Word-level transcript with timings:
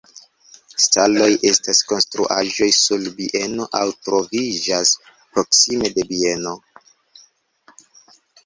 Staloj 0.85 1.27
estas 1.49 1.81
konstruaĵoj 1.91 2.69
sur 2.77 3.05
bieno 3.19 3.67
aŭ 3.81 3.83
troviĝas 4.07 4.95
proksime 5.13 5.95
de 5.99 6.09
bieno. 6.15 6.57